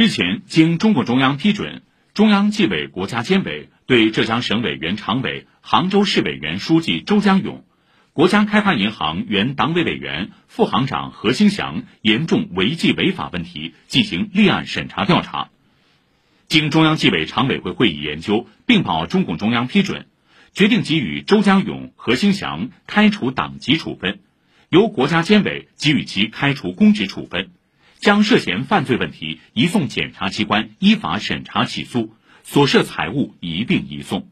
[0.00, 1.82] 日前，经中共中央批准，
[2.14, 7.66] 中央纪委国家监委对浙江省委原常委、杭州市委原书记周江勇、
[8.14, 15.50] 国家开发银行原党委委员、副行长何兴祥严重违纪违法问题进行立案审查调查。
[16.48, 20.06] 经中央纪委常委会会议研究，并报中共中央批准，
[20.54, 24.20] 决定给予周江勇、何兴祥开除党籍处分，
[24.70, 27.50] 由国家监委给予其开除公职处分。
[28.00, 34.30] 将涉嫌犯罪问题移送检察机关依法审查起诉，所涉财物一并移送。